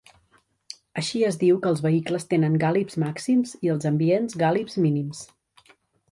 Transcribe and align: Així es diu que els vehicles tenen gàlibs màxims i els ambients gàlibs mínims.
Així 1.01 1.19
es 1.25 1.35
diu 1.41 1.59
que 1.65 1.67
els 1.71 1.83
vehicles 1.85 2.25
tenen 2.31 2.57
gàlibs 2.63 2.97
màxims 3.03 3.51
i 3.67 3.71
els 3.75 3.85
ambients 3.91 4.37
gàlibs 4.45 4.79
mínims. 4.87 5.21